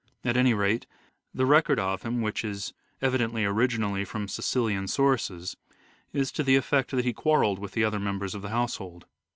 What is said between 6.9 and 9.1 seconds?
he quarrelled with the other members of the household.